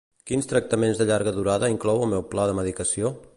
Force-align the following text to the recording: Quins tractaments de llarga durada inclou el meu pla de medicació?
Quins 0.29 0.47
tractaments 0.53 1.01
de 1.01 1.07
llarga 1.11 1.35
durada 1.35 1.71
inclou 1.75 2.03
el 2.07 2.11
meu 2.15 2.25
pla 2.33 2.49
de 2.53 2.57
medicació? 2.63 3.13